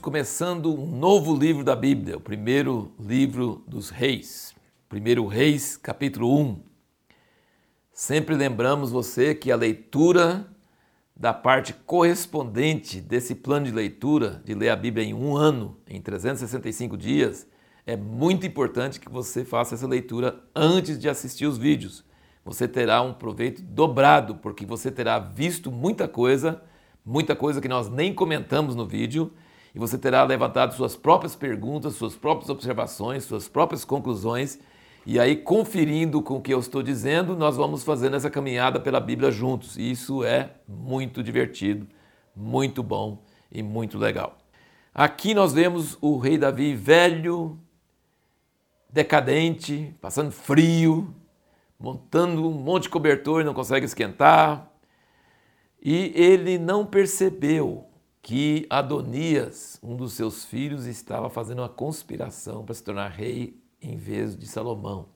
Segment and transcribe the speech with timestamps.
[0.00, 4.54] começando um novo livro da Bíblia, o primeiro livro dos Reis.
[4.88, 6.60] Primeiro Reis, capítulo 1.
[7.92, 10.46] Sempre lembramos você que a leitura
[11.16, 16.00] da parte correspondente desse plano de leitura, de ler a Bíblia em um ano, em
[16.00, 17.44] 365 dias,
[17.84, 22.04] é muito importante que você faça essa leitura antes de assistir os vídeos.
[22.44, 26.62] Você terá um proveito dobrado, porque você terá visto muita coisa,
[27.04, 29.32] muita coisa que nós nem comentamos no vídeo,
[29.76, 34.58] e você terá levantado suas próprias perguntas, suas próprias observações, suas próprias conclusões
[35.08, 38.98] e aí, conferindo com o que eu estou dizendo, nós vamos fazendo essa caminhada pela
[38.98, 39.76] Bíblia juntos.
[39.76, 41.86] E isso é muito divertido,
[42.34, 43.22] muito bom
[43.52, 44.36] e muito legal.
[44.92, 47.56] Aqui nós vemos o rei Davi velho,
[48.90, 51.14] decadente, passando frio,
[51.78, 54.68] montando um monte de cobertor e não consegue esquentar.
[55.80, 57.86] E ele não percebeu
[58.26, 63.96] que Adonias, um dos seus filhos, estava fazendo uma conspiração para se tornar rei em
[63.96, 65.10] vez de Salomão.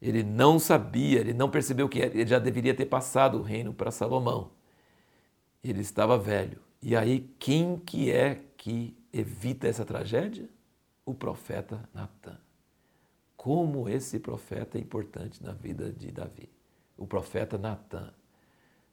[0.00, 3.92] Ele não sabia, ele não percebeu que ele já deveria ter passado o reino para
[3.92, 4.50] Salomão.
[5.62, 6.58] Ele estava velho.
[6.82, 10.48] E aí, quem que é que evita essa tragédia?
[11.06, 12.36] O profeta Natan.
[13.36, 16.50] Como esse profeta é importante na vida de Davi.
[16.96, 18.12] O profeta Natan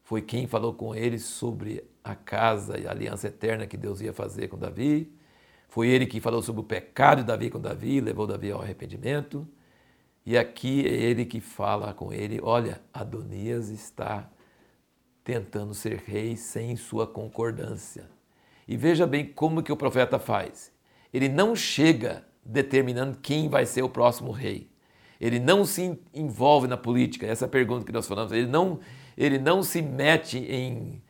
[0.09, 4.11] foi quem falou com ele sobre a casa e a aliança eterna que Deus ia
[4.11, 5.13] fazer com Davi.
[5.67, 9.47] Foi ele que falou sobre o pecado de Davi com Davi, levou Davi ao arrependimento.
[10.25, 14.27] E aqui é ele que fala com ele: olha, Adonias está
[15.23, 18.09] tentando ser rei sem sua concordância.
[18.67, 20.71] E veja bem como que o profeta faz.
[21.13, 24.71] Ele não chega determinando quem vai ser o próximo rei.
[25.21, 28.31] Ele não se envolve na política, essa é pergunta que nós falamos.
[28.31, 28.79] Ele não,
[29.19, 31.01] ele não se mete em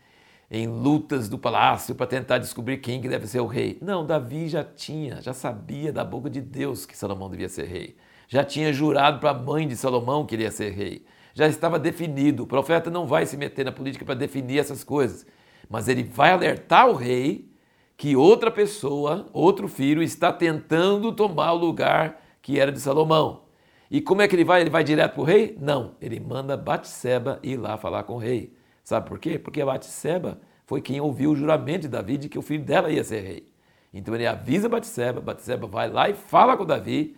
[0.52, 3.78] em lutas do palácio para tentar descobrir quem que deve ser o rei.
[3.82, 7.96] Não, Davi já tinha, já sabia da boca de Deus que Salomão devia ser rei.
[8.28, 11.06] Já tinha jurado para a mãe de Salomão que ele ia ser rei.
[11.36, 12.44] Já estava definido.
[12.44, 15.26] O profeta não vai se meter na política para definir essas coisas,
[15.70, 17.52] mas ele vai alertar o rei
[17.96, 23.49] que outra pessoa, outro filho, está tentando tomar o lugar que era de Salomão.
[23.90, 24.62] E como é que ele vai?
[24.62, 25.58] Ele vai direto para o rei?
[25.60, 28.54] Não, ele manda Batseba ir lá falar com o rei.
[28.84, 29.40] Sabe por quê?
[29.40, 33.04] Porque Batseba foi quem ouviu o juramento de Davi de que o filho dela ia
[33.04, 33.52] ser rei.
[33.92, 37.18] Então ele avisa Batseba, Batseba vai lá e fala com Davi.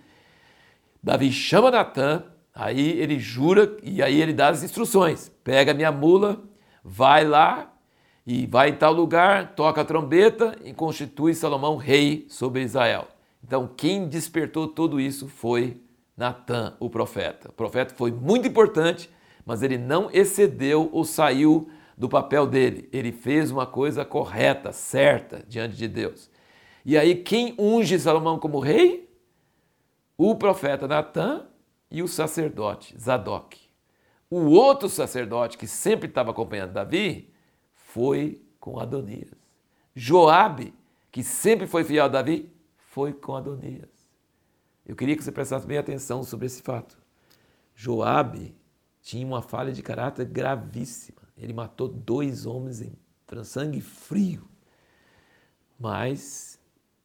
[1.04, 2.24] Davi chama Natan,
[2.54, 5.30] aí ele jura e aí ele dá as instruções.
[5.44, 6.42] Pega minha mula,
[6.84, 7.74] vai lá
[8.26, 13.08] e vai em tal lugar, toca a trombeta e constitui Salomão rei sobre Israel.
[13.44, 15.81] Então quem despertou tudo isso foi
[16.16, 17.50] Natan, o profeta.
[17.50, 19.10] O profeta foi muito importante
[19.46, 22.90] mas ele não excedeu ou saiu do papel dele.
[22.92, 26.30] Ele fez uma coisa correta, certa diante de Deus.
[26.86, 29.10] E aí, quem unge Salomão como rei?
[30.18, 31.48] O profeta Natan
[31.90, 33.60] e o sacerdote Zadok.
[34.30, 37.32] O outro sacerdote que sempre estava acompanhando Davi
[37.76, 39.30] foi com Adonias.
[39.94, 40.74] Joabe,
[41.12, 44.01] que sempre foi fiel a Davi, foi com Adonias.
[44.86, 46.98] Eu queria que você prestasse bem atenção sobre esse fato.
[47.76, 48.56] Joabe
[49.02, 51.22] tinha uma falha de caráter gravíssima.
[51.38, 52.94] Ele matou dois homens em
[53.44, 54.48] sangue frio.
[55.80, 56.60] Mas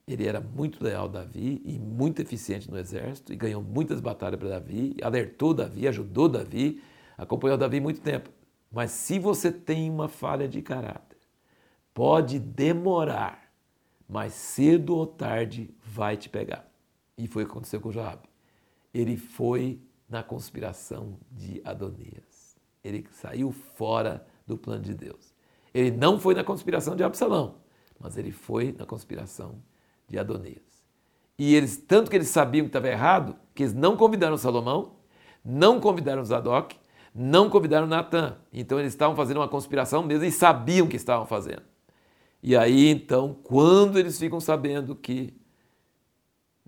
[0.06, 4.38] ele era muito leal a Davi e muito eficiente no exército e ganhou muitas batalhas
[4.38, 6.82] para Davi, alertou Davi, ajudou Davi,
[7.16, 8.31] acompanhou Davi muito tempo.
[8.70, 11.19] Mas se você tem uma falha de caráter,
[11.94, 13.50] pode demorar,
[14.09, 16.70] mas cedo ou tarde vai te pegar.
[17.16, 18.28] E foi o que aconteceu com Joabe.
[18.93, 22.56] Ele foi na conspiração de Adonias.
[22.84, 25.34] Ele saiu fora do plano de Deus.
[25.75, 27.56] Ele não foi na conspiração de Absalão,
[27.99, 29.62] mas ele foi na conspiração
[30.09, 30.84] de Adonias.
[31.38, 34.97] E eles, tanto que eles sabiam que estava errado, que eles não convidaram Salomão,
[35.45, 36.77] não convidaram Zadok,
[37.15, 38.36] não convidaram Natan.
[38.53, 41.62] Então eles estavam fazendo uma conspiração mesmo e sabiam que estavam fazendo.
[42.42, 45.34] E aí então, quando eles ficam sabendo que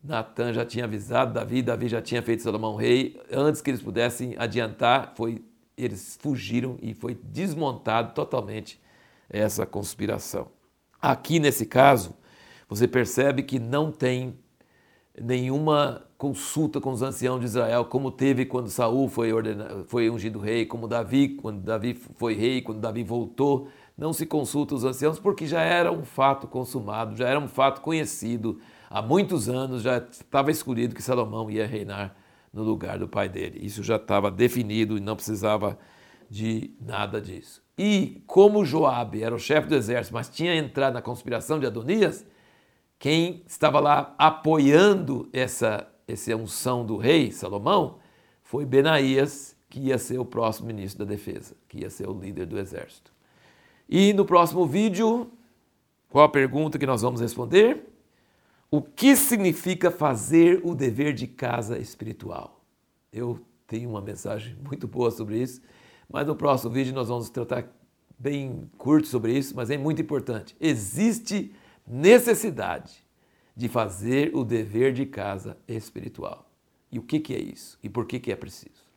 [0.03, 3.21] Natan já tinha avisado Davi, Davi já tinha feito Salomão rei.
[3.33, 5.43] Antes que eles pudessem adiantar, foi,
[5.77, 8.81] eles fugiram e foi desmontado totalmente
[9.29, 10.49] essa conspiração.
[11.01, 12.15] Aqui nesse caso,
[12.69, 14.39] você percebe que não tem
[15.21, 20.39] nenhuma consulta com os anciãos de Israel, como teve quando Saul foi, ordenado, foi ungido
[20.39, 23.69] rei, como Davi, quando Davi foi rei, quando Davi voltou.
[23.99, 27.81] Não se consulta os anciãos porque já era um fato consumado, já era um fato
[27.81, 32.17] conhecido há muitos anos já estava escolhido que Salomão ia reinar
[32.53, 33.59] no lugar do pai dele.
[33.61, 35.79] Isso já estava definido e não precisava
[36.31, 37.63] de nada disso.
[37.77, 42.27] E como Joabe era o chefe do exército, mas tinha entrado na conspiração de Adonias,
[42.99, 47.99] quem estava lá apoiando essa, essa unção do rei Salomão
[48.43, 52.47] foi Benaías, que ia ser o próximo ministro da defesa, que ia ser o líder
[52.47, 53.13] do exército.
[53.89, 55.31] E no próximo vídeo,
[56.11, 57.87] qual a pergunta que nós vamos responder?
[58.71, 62.63] O que significa fazer o dever de casa espiritual?
[63.11, 65.63] Eu tenho uma mensagem muito boa sobre isso,
[66.09, 67.67] mas no próximo vídeo nós vamos tratar
[68.19, 70.55] bem curto sobre isso, mas é muito importante.
[70.61, 71.55] Existe
[71.87, 73.07] necessidade
[73.57, 76.51] de fazer o dever de casa espiritual.
[76.93, 77.79] E o que, é isso?
[77.83, 78.88] E por que é preciso?